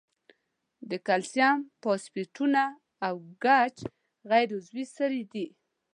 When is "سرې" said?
4.95-5.23